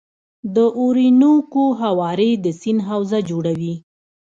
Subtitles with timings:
[0.55, 3.75] د اورینوکو هوارې د سیند حوزه جوړوي.